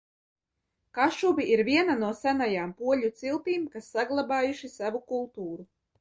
[0.99, 5.69] Kašubi ir viena no senajām poļu ciltīm, kas saglabājuši savu kultūru.